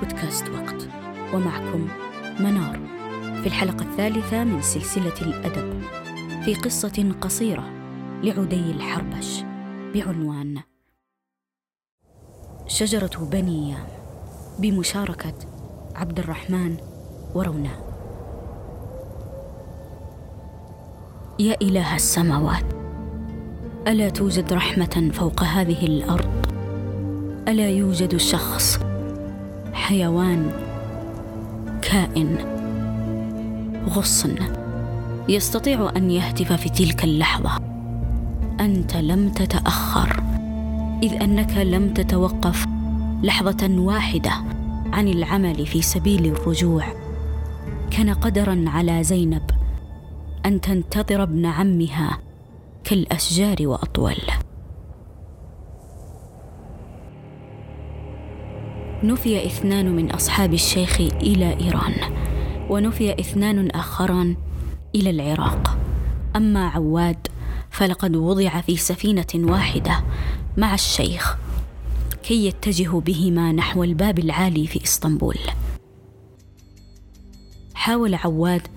[0.00, 0.88] بودكاست وقت.
[1.34, 1.88] ومعكم
[2.40, 2.80] منار.
[3.40, 5.82] في الحلقة الثالثة من سلسلة الأدب.
[6.44, 7.70] في قصة قصيرة
[8.22, 9.42] لعدي الحربش.
[9.94, 10.60] بعنوان
[12.66, 13.74] شجرة بني
[14.58, 15.34] بمشاركة
[15.94, 16.76] عبد الرحمن
[17.34, 17.90] وروناء
[21.38, 22.64] يا إله السماوات.
[23.86, 26.46] ألا توجد رحمة فوق هذه الأرض؟
[27.48, 28.89] ألا يوجد شخص
[29.72, 30.50] حيوان
[31.82, 32.36] كائن
[33.88, 34.34] غصن.
[35.28, 37.50] يستطيع أن يهتف في تلك اللحظة.
[38.60, 40.22] أنت لم تتأخر
[41.02, 42.66] إذ أنك لم تتوقف
[43.22, 44.32] لحظة واحدة
[44.92, 46.84] عن العمل في سبيل الرجوع.
[47.90, 49.50] كان قدرا على زينب
[50.46, 52.18] أن تنتظر ابن عمها
[52.84, 54.16] كالأشجار وأطول.
[59.02, 61.94] نفي اثنان من أصحاب الشيخ إلى إيران
[62.70, 64.36] ونفي اثنان آخران
[64.94, 65.78] إلى العراق.
[66.36, 67.26] أما عواد
[67.70, 70.04] فلقد وضع في سفينة واحدة
[70.56, 71.36] مع الشيخ
[72.22, 75.38] كي يتجهوا بهما نحو الباب العالي في إسطنبول.
[77.74, 78.68] حاول عواد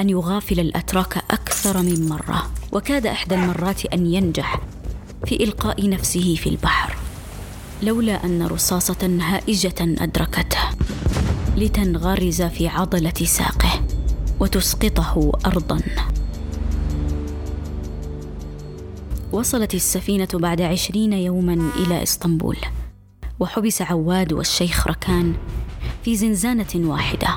[0.00, 4.60] أن يغافل الأتراك أكثر من مرة وكاد إحدى المرات أن ينجح
[5.26, 7.01] في إلقاء نفسه في البحر.
[7.82, 10.58] لولا أن رصاصة هائجة أدركته
[11.56, 13.84] لتنغرز في عضلة ساقه
[14.40, 15.80] وتسقطه ارضا.
[19.32, 22.56] وصلت السفينة بعد عشرين يوما إلى إسطنبول
[23.40, 25.34] وحبس عواد والشيخ ركان
[26.04, 27.28] في زنزانة واحدة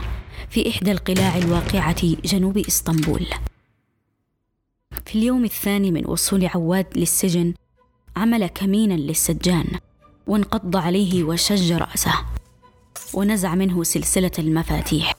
[0.50, 3.26] في إحدى القلاع الواقعة جنوب إسطنبول.
[5.06, 7.54] في اليوم الثاني من وصول عواد للسجن
[8.16, 9.66] عمل كمينا للسجان
[10.28, 12.14] وانقض عليه وشج رأسه
[13.14, 15.14] ونزع منه سلسلة المفاتيح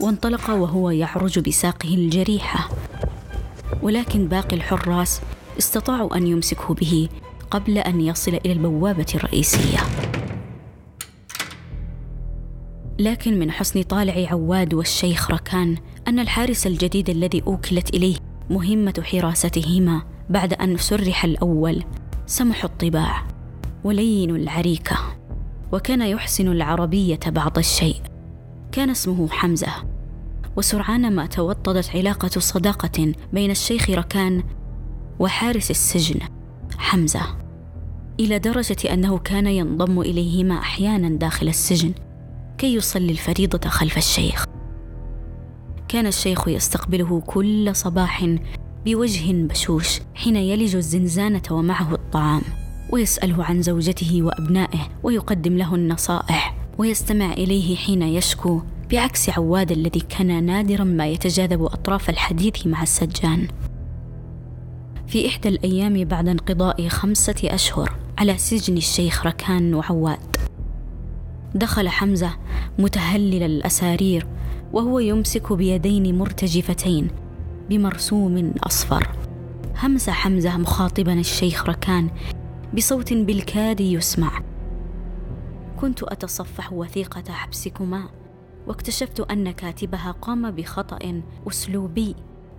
[0.00, 2.68] وانطلق وهو يعرج بساقه الجريحه
[3.82, 5.20] ولكن باقي الحراس
[5.58, 7.08] استطاعوا أن يمسكوا به
[7.50, 9.78] قبل أن يصل إلى البوابة الرئيسية.
[12.98, 15.76] لكن من حسن طالع عواد والشيخ ركان
[16.08, 18.16] أن الحارس الجديد الذي أوكلت إليه
[18.50, 21.84] مهمة حراستهما بعد أن سرح الأول
[22.26, 23.31] سمح الطباع.
[23.84, 24.96] ولين العريكة
[25.72, 27.96] وكان يحسن العربية بعض الشيء.
[28.72, 29.72] كان اسمه حمزة.
[30.56, 34.42] وسرعان ما توطدت علاقة صداقة بين الشيخ ركان
[35.18, 36.20] وحارس السجن
[36.78, 37.20] حمزة
[38.20, 41.92] إلى درجة أنه كان ينضم إليهما أحيانا داخل السجن
[42.58, 44.44] كي يصلي الفريضة خلف الشيخ.
[45.88, 48.36] كان الشيخ يستقبله كل صباح
[48.84, 52.42] بوجه بشوش حين يلج الزنزانة ومعه الطعام.
[52.92, 58.60] ويسأله عن زوجته وأبنائه ويقدم له النصائح ويستمع إليه حين يشكو
[58.90, 63.48] بعكس عواد الذي كان نادرا ما يتجاذب أطراف الحديث مع السجان.
[65.06, 70.36] في إحدى الأيام بعد انقضاء خمسة أشهر على سجن الشيخ ركان وعواد.
[71.54, 72.30] دخل حمزة
[72.78, 74.26] متهلل الأسارير
[74.72, 77.08] وهو يمسك بيدين مرتجفتين
[77.70, 79.08] بمرسوم أصفر.
[79.82, 82.10] همس حمزة مخاطبا الشيخ ركان
[82.74, 84.42] بصوت بالكاد يسمع.
[85.80, 88.08] كنت أتصفح وثيقة حبسكما
[88.66, 92.14] واكتشفت أن كاتبها قام بخطأ أسلوبي.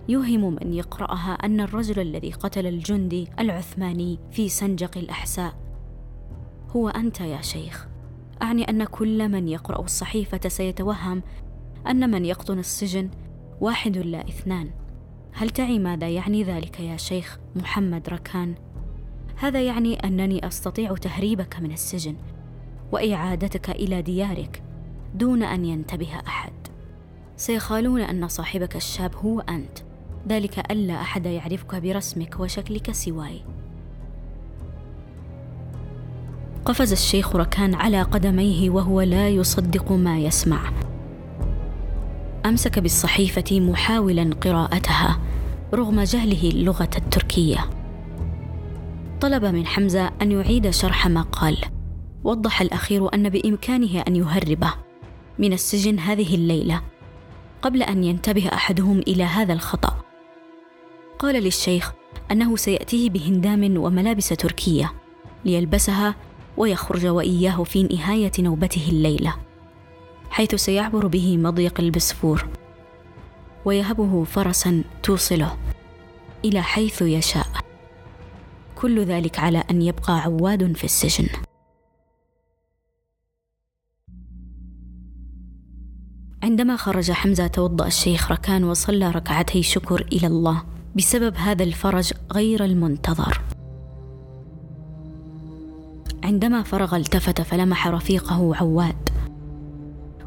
[0.08, 5.54] يوهم من يقرأها أن الرجل الذي قتل الجندي العثماني في سنجق الأحساء.
[6.70, 7.88] هو أنت يا شيخ.
[8.42, 11.22] أعني أن كل من يقرأ الصحيفة سيتوهم
[11.86, 13.10] أن من يقطن السجن
[13.60, 14.70] واحد لا اثنان.
[15.32, 18.54] هل تعي ماذا يعني ذلك يا شيخ محمد ركان؟
[19.36, 22.16] هذا يعني أنني أستطيع تهريبك من السجن
[22.92, 24.62] وإعادتك إلى ديارك
[25.14, 26.52] دون أن ينتبه أحد.
[27.36, 29.78] سيخالون أن صاحبك الشاب هو أنت.
[30.28, 33.40] ذلك ألا أحد يعرفك برسمك وشكلك سواي.
[36.64, 40.72] قفز الشيخ ركان على قدميه وهو لا يصدق ما يسمع.
[42.46, 45.18] أمسك بالصحيفة محاولا قراءتها
[45.74, 47.70] رغم جهله اللغة التركية.
[49.24, 51.58] طلب من حمزة أن يعيد شرح ما قال.
[52.24, 54.74] وضح الأخير أن بإمكانه أن يهربه
[55.38, 56.82] من السجن هذه الليلة
[57.62, 59.96] قبل أن ينتبه أحدهم إلى هذا الخطأ.
[61.18, 61.92] قال للشيخ
[62.30, 64.92] أنه سيأتيه بهندام وملابس تركية
[65.44, 66.14] ليلبسها
[66.56, 69.34] ويخرج وإياه في نهاية نوبته الليلة
[70.30, 72.46] حيث سيعبر به مضيق البسفور
[73.64, 75.56] ويهبه فرسا توصله
[76.44, 77.73] إلى حيث يشاء.
[78.84, 81.28] كل ذلك على أن يبقى عواد في السجن.
[86.42, 90.62] عندما خرج حمزة توضأ الشيخ ركان وصلى ركعتي شكر إلى الله
[90.96, 93.40] بسبب هذا الفرج غير المنتظر.
[96.24, 99.08] عندما فرغ التفت فلمح رفيقه عواد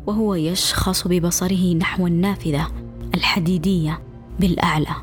[0.07, 2.67] وهو يشخص ببصره نحو النافذة
[3.15, 3.99] الحديدية
[4.39, 4.95] بالأعلى.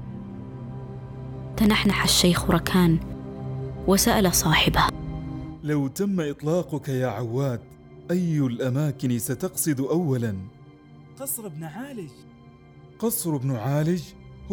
[1.57, 3.14] تنحنح الشيخ ركان
[3.87, 4.87] وسأل صاحبه.
[5.63, 7.61] لو تم إطلاقك يا عواد
[8.11, 10.37] أي الأماكن ستقصد أولا؟
[11.21, 12.11] قصر ابن عالج.
[12.99, 14.03] قصر ابن عالج؟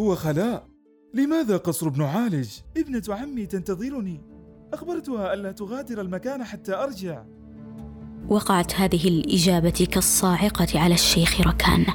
[0.00, 0.66] هو خلاء.
[1.14, 4.20] لماذا قصر ابن عالج؟ ابنة عمي تنتظرني.
[4.72, 7.24] أخبرتها ألا تغادر المكان حتى أرجع.
[8.28, 11.86] وقعت هذه الإجابة كالصاعقة على الشيخ ركان.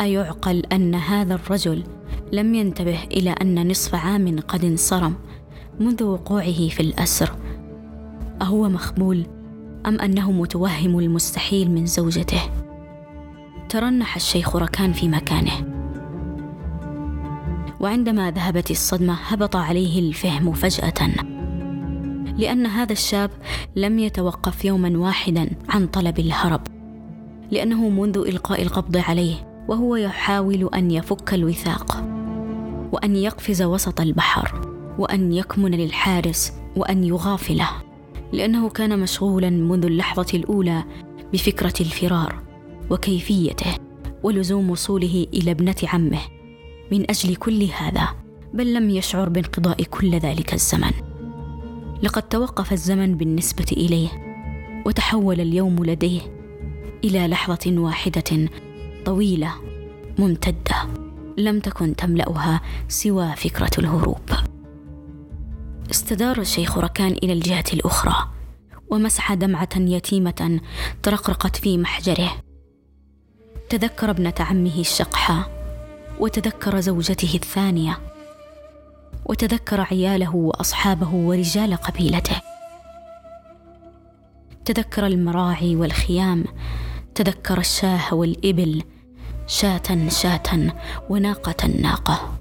[0.00, 1.84] أيعقل أن هذا الرجل
[2.32, 5.14] لم ينتبه إلى أن نصف عام قد انصرم.
[5.80, 7.32] منذ وقوعه في الأسر.
[8.42, 9.26] أهو مخبول
[9.86, 12.40] أم أنه متوهم المستحيل من زوجته؟
[13.68, 15.52] ترنح الشيخ ركان في مكانه.
[17.80, 21.08] وعندما ذهبت الصدمة هبط عليه الفهم فجأة.
[22.38, 23.30] لأن هذا الشاب
[23.76, 26.60] لم يتوقف يوما واحدا عن طلب الهرب.
[27.50, 29.34] لأنه منذ إلقاء القبض عليه
[29.68, 32.04] وهو يحاول أن يفك الوثاق
[32.92, 34.69] وأن يقفز وسط البحر.
[34.98, 37.68] وأن يكمن للحارس وأن يغافله
[38.32, 40.84] لأنه كان مشغولا منذ اللحظة الأولى
[41.32, 42.42] بفكرة الفرار
[42.90, 43.74] وكيفيته
[44.22, 46.20] ولزوم وصوله إلى ابنة عمه
[46.92, 48.08] من أجل كل هذا
[48.54, 50.92] بل لم يشعر بانقضاء كل ذلك الزمن.
[52.02, 54.08] لقد توقف الزمن بالنسبة إليه
[54.86, 56.20] وتحول اليوم لديه
[57.04, 58.48] إلى لحظة واحدة
[59.04, 59.52] طويلة
[60.18, 60.76] ممتدة
[61.38, 64.49] لم تكن تملأها سوى فكرة الهروب.
[65.90, 68.28] استدار الشيخ ركان إلى الجهة الأخرى
[68.90, 70.60] ومسح دمعة يتيمة
[71.02, 72.32] ترقرقت في محجره.
[73.68, 75.50] تذكر ابنة عمه الشقحة
[76.20, 77.98] وتذكر زوجته الثانية
[79.26, 82.40] وتذكر عياله وأصحابه ورجال قبيلته.
[84.64, 86.44] تذكر المراعي والخيام
[87.14, 88.82] تذكر الشاه والإبل
[89.46, 90.72] شاة شاة
[91.08, 92.39] وناقة ناقة.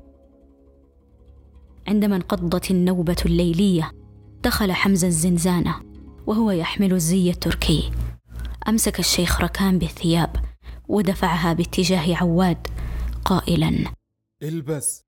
[1.90, 3.92] عندما انقضت النوبة الليلية
[4.44, 5.76] دخل حمزة الزنزانة
[6.28, 7.92] وهو يحمل الزي التركي.
[8.68, 10.36] أمسك الشيخ ركان بالثياب
[10.88, 12.68] ودفعها باتجاه عواد
[13.26, 13.94] قائلا
[14.44, 15.04] البس.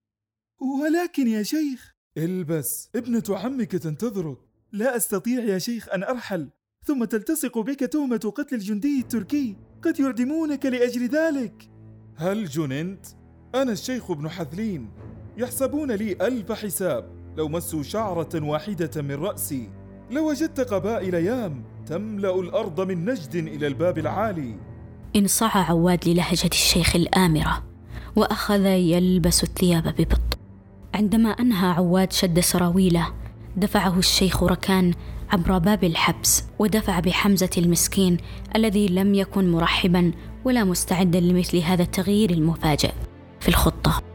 [0.60, 2.90] ولكن يا شيخ البس.
[2.96, 4.38] ابنة عمك تنتظرك.
[4.72, 6.50] لا أستطيع يا شيخ أن أرحل.
[6.86, 9.58] ثم تلتصق بك تهمة قتل الجندي التركي.
[9.82, 11.70] قد يعدمونك لأجل ذلك.
[12.16, 13.06] هل جننت؟
[13.56, 14.92] أنا الشيخ ابن حذلين.
[15.42, 17.06] يحسبون لي ألف حساب.
[17.38, 19.70] لو مسوا شعرة واحدة من رأسي
[20.12, 24.56] لوجدت قبائل يام تملأ الأرض من نجد إلى الباب العالي.
[25.16, 27.64] انصاع عواد للهجة الشيخ الآمرة
[28.16, 30.38] وأخذ يلبس الثياب ببطء
[30.94, 33.08] عندما أنهى عواد شد سراويله
[33.58, 34.94] دفعه الشيخ ركان
[35.30, 38.18] عبر باب الحبس ودفع بحمزة المسكين
[38.56, 40.12] الذي لم يكن مرحبا
[40.46, 42.92] ولا مستعدا لمثل هذا التغيير المفاجئ
[43.40, 44.11] في الخطة.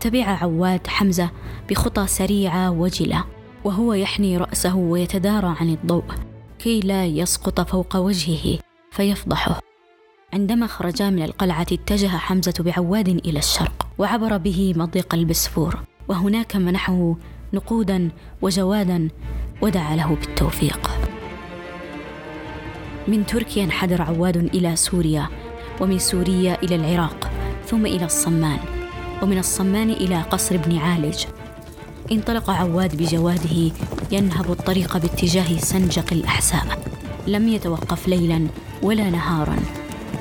[0.00, 1.30] تبع عواد حمزة
[1.70, 3.24] بخطى سريعة وجلة
[3.64, 6.04] وهو يحني رأسه ويتدارى عن الضوء
[6.58, 8.58] كي لا يسقط فوق وجهه
[8.90, 9.60] فيفضحه.
[10.32, 15.78] عندما خرجا من القلعة اتجه حمزة بعواد إلى الشرق وعبر به مضيق البسفور
[16.08, 17.16] وهناك منحه
[17.52, 18.10] نقودا
[18.42, 19.08] وجوادا
[19.62, 20.90] ودعا له بالتوفيق.
[23.08, 25.28] من تركيا انحدر عواد إلى سوريا
[25.80, 27.30] ومن سوريا إلى العراق
[27.66, 28.79] ثم إلى الصمان.
[29.22, 31.24] ومن الصمان إلى قصر ابن عالج.
[32.12, 33.72] انطلق عواد بجواده
[34.12, 36.84] ينهب الطريق باتجاه سنجق الأحساء.
[37.26, 38.46] لم يتوقف ليلا
[38.82, 39.56] ولا نهارا.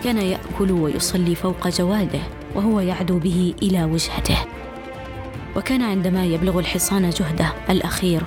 [0.04, 2.20] كان يأكل ويصلي فوق جواده
[2.56, 4.38] وهو يعدو به إلى وجهته.
[5.56, 8.24] وكان عندما يبلغ الحصان جهده الأخير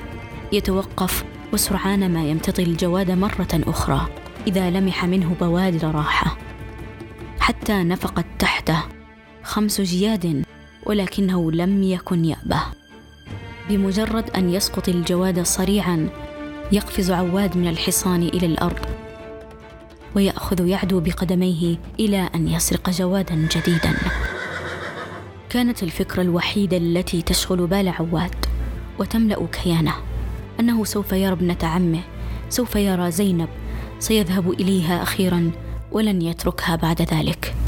[0.53, 4.07] يتوقف وسرعان ما يمتطي الجواد مرة أخرى
[4.47, 6.37] إذا لمح منه بوادر راحة.
[7.41, 8.83] حتى نفقت تحته
[9.43, 10.45] خمس جياد
[10.93, 12.63] ولكنه لم يكن يأبه.
[13.69, 16.09] بمجرد أن يسقط الجواد صريعا
[16.73, 18.87] يقفز عواد من الحصان إلى الأرض
[20.17, 23.97] ويأخذ يعدو بقدميه إلى أن يسرق جوادا جديدا.
[25.51, 28.35] كانت الفكرة الوحيدة التي تشغل بال عواد
[28.99, 29.95] وتملأ كيانه
[30.61, 32.01] أنه سوف يرى ابنة عمه
[32.49, 33.49] سوف يرى زينب
[33.99, 35.51] سيذهب إليها أخيرا
[35.93, 37.62] ولن يتركها بعد ذلك.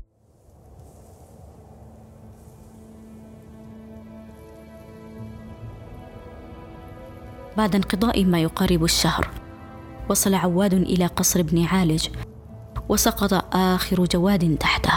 [7.56, 9.30] بعد انقضاء ما يقارب الشهر.
[10.10, 12.08] وصل عواد إلى قصر ابن عالج
[12.88, 14.92] وسقط آخر جواد تحته.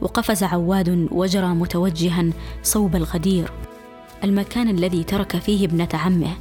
[0.00, 2.24] وقفز عواد وجرى متوجها
[2.62, 3.52] صوب الغدير
[4.24, 6.36] المكان الذي ترك فيه ابنة عمه.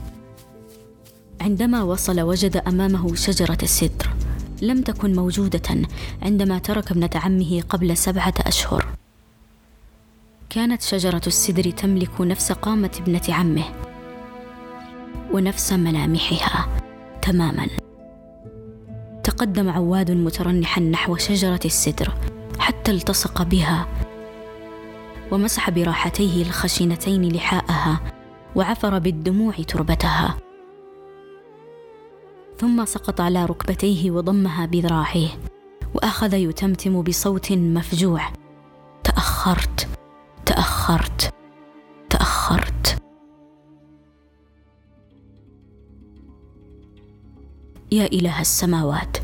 [1.41, 4.09] عندما وصل وجد أمامه شجرة السدر
[4.61, 5.87] لم تكن موجودة
[6.21, 8.85] عندما ترك ابنة عمه قبل سبعة أشهر.
[10.49, 13.63] كانت شجرة السدر تملك نفس قامة ابنة عمه.
[15.31, 16.67] ونفس ملامحها
[17.21, 17.67] تماما.
[19.23, 22.13] تقدم عواد مترنحا نحو شجرة السدر
[22.59, 23.87] حتى التصق بها
[25.31, 28.01] ومسح براحتيه الخشنتين لحاءها
[28.55, 30.37] وعفر بالدموع تربتها.
[32.57, 35.29] ثم سقط على ركبتيه وضمها بذراعيه
[35.95, 38.21] وأخذ يتمتم بصوت مفجوع
[39.03, 39.87] تأخرت
[40.45, 41.33] تأخرت.
[47.93, 49.17] يا إله السماوات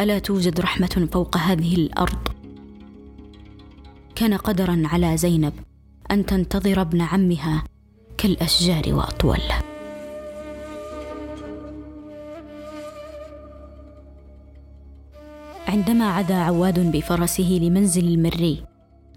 [0.00, 2.28] ألا توجد رحمة فوق هذه الأرض؟
[4.14, 5.52] كان قدرا على زينب
[6.10, 7.64] أن تنتظر ابن عمها
[8.18, 9.40] كالأشجار وأطول.
[15.68, 18.64] عندما عدا عواد بفرسه لمنزل المري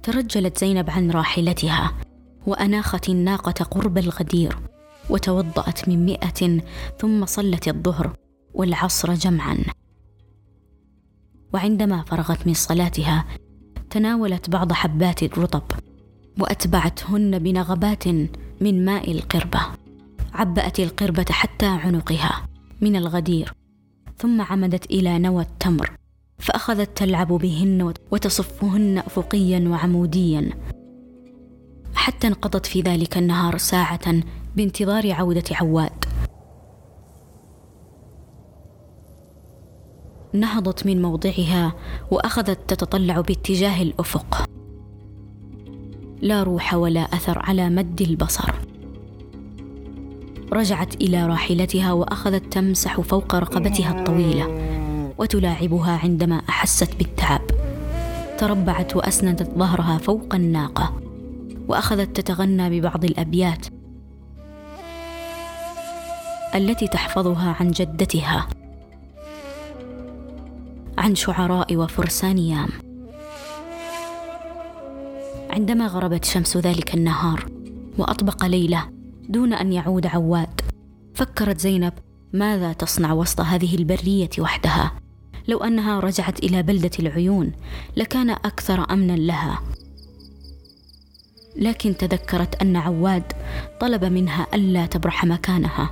[0.04, 1.94] ترجلت زينب عن راحلتها
[2.48, 4.58] وأناخت الناقة قرب الغدير
[5.10, 6.62] وتوضأت من مئة
[7.00, 8.23] ثم صلت الظهر.
[8.54, 9.58] والعصر جمعا.
[11.54, 13.26] وعندما فرغت من صلاتها
[13.90, 15.64] تناولت بعض حبات الرطب
[16.40, 18.08] وأتبعتهن بنغبات
[18.62, 19.60] من ماء القربة.
[20.34, 22.48] عبأت القربة حتى عنقها
[22.82, 23.54] من الغدير
[24.18, 25.92] ثم عمدت إلى نوى التمر
[26.38, 30.50] فأخذت تلعب بهن وتصفهن افقيا وعموديا.
[31.96, 34.22] حتى انقضت في ذلك النهار ساعة
[34.56, 36.03] بانتظار عودة عواد.
[40.34, 41.74] نهضت من موضعها
[42.12, 44.46] وأخذت تتطلع باتجاه الأفق.
[46.22, 48.54] لا روح ولا أثر على مد البصر.
[50.54, 54.48] رجعت إلى راحلتها وأخذت تمسح فوق رقبتها الطويلة
[55.18, 57.42] وتلاعبها عندما أحست بالتعب.
[58.38, 60.94] تربعت وأسندت ظهرها فوق الناقة
[61.68, 63.66] وأخذت تتغنى ببعض الأبيات
[66.56, 68.48] التي تحفظها عن جدتها.
[70.98, 72.70] عن شعراء وفرسان يام.
[75.50, 77.46] عندما غربت شمس ذلك النهار
[77.98, 78.90] وأطبق ليلة
[79.30, 80.62] دون أن يعود عواد
[81.14, 81.94] فكرت زينب
[82.34, 84.92] ماذا تصنع وسط هذه البرية وحدها؟
[85.48, 87.52] لو أنها رجعت إلى بلدة العيون
[87.98, 89.62] لكان أكثر أمنا لها.
[91.56, 93.34] لكن تذكرت أن عواد
[93.80, 95.90] طلب منها ألا تبرح مكانها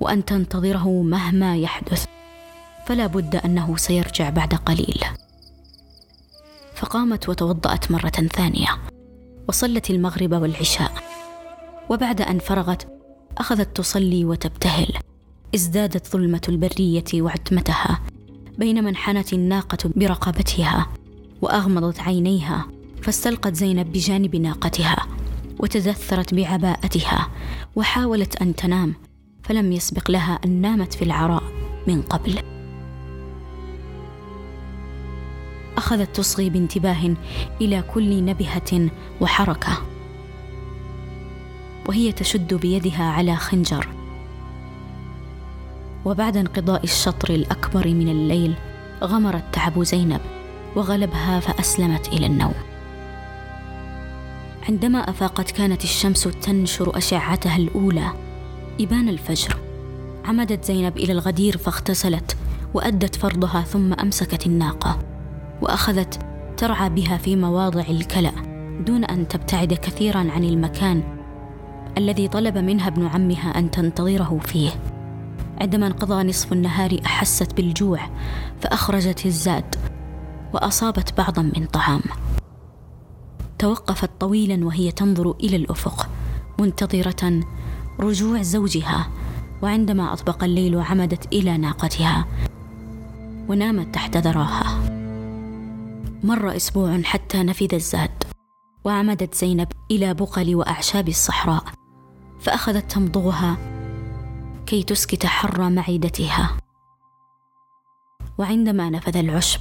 [0.00, 2.06] وأن تنتظره مهما يحدث.
[2.86, 5.04] فلا بد أنه سيرجع بعد قليل.
[6.74, 8.68] فقامت وتوضأت مرة ثانية
[9.48, 10.92] وصلت المغرب والعشاء.
[11.90, 12.86] وبعد أن فرغت
[13.38, 14.92] أخذت تصلي وتبتهل.
[15.54, 18.00] ازدادت ظلمة البرية وعتمتها
[18.58, 20.86] بينما انحنت الناقة برقبتها
[21.42, 22.66] وأغمضت عينيها
[23.02, 25.06] فاستلقت زينب بجانب ناقتها
[25.58, 27.28] وتدثرت بعباءتها
[27.76, 28.94] وحاولت أن تنام
[29.42, 31.42] فلم يسبق لها أن نامت في العراء
[31.86, 32.53] من قبل.
[35.76, 37.14] أخذت تصغي بانتباه
[37.60, 38.90] إلى كل نبهة
[39.20, 39.78] وحركة
[41.88, 43.88] وهي تشد بيدها على خنجر.
[46.04, 48.54] وبعد انقضاء الشطر الأكبر من الليل
[49.04, 50.20] غمر التعب زينب
[50.76, 52.54] وغلبها فأسلمت إلى النوم.
[54.68, 58.12] عندما أفاقت كانت الشمس تنشر أشعتها الأولى
[58.80, 59.56] إبان الفجر.
[60.24, 62.36] عمدت زينب إلى الغدير فاغتسلت
[62.74, 65.13] وأدت فرضها ثم أمسكت الناقة.
[65.62, 66.18] وأخذت
[66.56, 68.32] ترعى بها في مواضع الكلأ
[68.86, 71.02] دون أن تبتعد كثيرا عن المكان
[71.98, 74.70] الذي طلب منها ابن عمها أن تنتظره فيه.
[75.60, 78.00] عندما انقضى نصف النهار أحست بالجوع
[78.60, 79.74] فأخرجت الزاد
[80.54, 82.00] وأصابت بعضا من طعام.
[83.58, 86.08] توقفت طويلا وهي تنظر إلى الأفق
[86.60, 87.40] منتظرة
[88.00, 89.08] رجوع زوجها
[89.62, 92.26] وعندما أطبق الليل عمدت إلى ناقتها
[93.48, 94.93] ونامت تحت ذراها.
[96.24, 98.24] مر أسبوع حتى نفذ الزاد
[98.84, 101.64] وعمدت زينب إلى بقل وأعشاب الصحراء
[102.40, 103.56] فأخذت تمضغها
[104.66, 106.56] كي تسكت حر معدتها.
[108.38, 109.60] وعندما نفذ العشب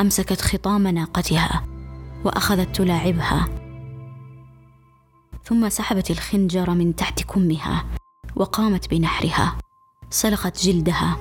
[0.00, 1.64] أمسكت خطام ناقتها
[2.24, 3.48] وأخذت تلاعبها
[5.44, 7.84] ثم سحبت الخنجر من تحت كمها
[8.36, 9.58] وقامت بنحرها
[10.10, 11.16] سلخت جلدها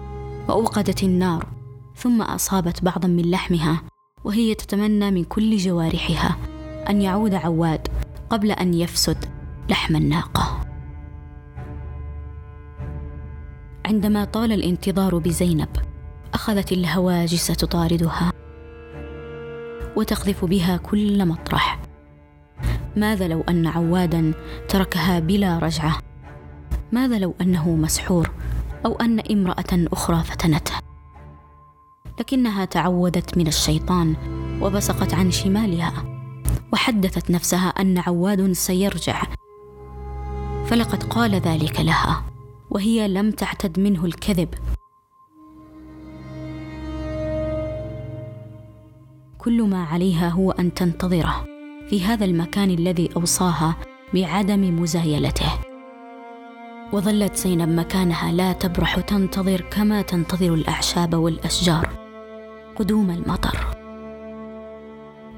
[0.49, 1.47] وأوقدت النار
[1.95, 3.90] ثم أصابت بعضا من لحمها
[4.23, 6.37] وهي تتمنى من كل جوارحها
[6.89, 7.87] أن يعود عواد
[8.29, 9.17] قبل أن يفسد
[9.69, 10.61] لحم الناقة.
[13.85, 15.69] عندما طال الانتظار بزينب
[16.33, 18.33] أخذت الهواجس تطاردها
[19.95, 21.79] وتقذف بها كل مطرح.
[22.95, 24.33] ماذا لو أن عوادا
[24.69, 25.99] تركها بلا رجعة؟
[26.91, 28.31] ماذا لو أنه مسحور
[28.85, 30.80] أو أن امرأة أخرى فتنته؟
[32.21, 34.15] لكنها تعودت من الشيطان
[34.61, 35.93] وبصقت عن شمالها
[36.73, 39.23] وحدثت نفسها أن عواد سيرجع.
[40.65, 42.23] فلقد قال ذلك لها
[42.69, 44.49] وهي لم تعتد منه الكذب.
[49.37, 51.45] كل ما عليها هو أن تنتظره
[51.89, 53.75] في هذا المكان الذي أوصاها
[54.13, 55.51] بعدم مزايلته.
[56.93, 62.00] وظلت زينب مكانها لا تبرح تنتظر كما تنتظر الأعشاب والأشجار.
[62.81, 63.67] قدوم المطر.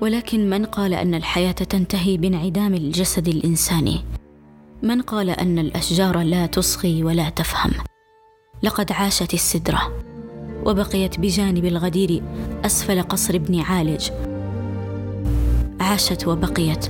[0.02, 4.06] ولكن من قال أن الحياة تنتهي بانعدام الجسد الإنساني؟
[4.84, 7.72] من قال أن الأشجار لا تصغي ولا تفهم؟
[8.64, 10.04] لقد عاشت السدرة
[10.66, 12.24] وبقيت بجانب الغدير
[12.66, 14.10] أسفل قصر ابن عالج.
[15.80, 16.86] عاشت وبقيت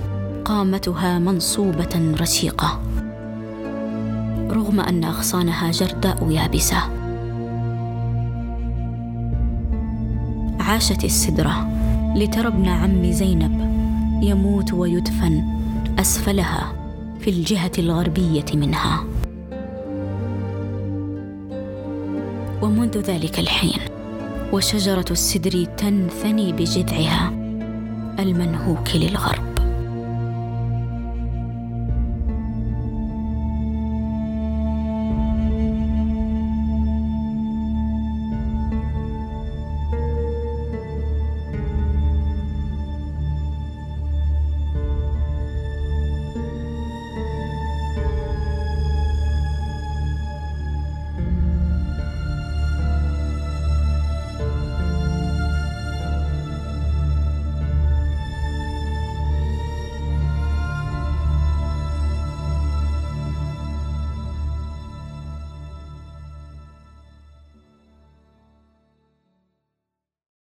[0.46, 2.82] قامتها منصوبة رشيقة
[4.50, 7.03] رغم أن أغصانها جرداء يابسة.
[10.63, 11.67] عاشت السدرة
[12.15, 13.60] لترى ابن عم زينب
[14.24, 15.43] يموت ويدفن
[16.00, 16.74] أسفلها
[17.20, 19.03] في الجهة الغربية منها.
[22.62, 23.79] ومنذ ذلك الحين
[24.53, 27.29] وشجرة السدر تنثني بجذعها
[28.20, 29.43] المنهوك للغرب.